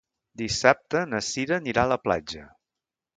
Dissabte 0.41 1.03
na 1.11 1.19
Sira 1.27 1.59
anirà 1.63 1.83
a 1.83 1.91
la 1.91 1.99
platja. 2.07 2.47